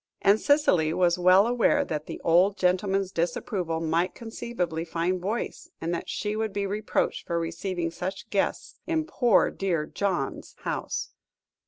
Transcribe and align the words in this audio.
And 0.23 0.41
Cicely 0.41 0.93
was 0.93 1.19
well 1.19 1.45
aware 1.45 1.85
that 1.85 2.07
the 2.07 2.19
old 2.23 2.57
gentleman's 2.57 3.11
disapproval 3.11 3.79
might 3.79 4.15
conceivably 4.15 4.83
find 4.83 5.21
voice, 5.21 5.69
and 5.79 5.93
that 5.93 6.09
she 6.09 6.35
would 6.35 6.51
be 6.53 6.65
reproached 6.65 7.27
for 7.27 7.39
receiving 7.39 7.91
such 7.91 8.27
guests 8.31 8.79
in 8.87 9.05
"poor 9.05 9.51
dear 9.51 9.85
John's" 9.85 10.55
house. 10.61 11.11